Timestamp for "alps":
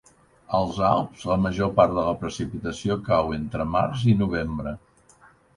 0.87-1.25